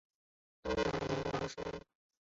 [0.63, 1.81] 东南邻山王。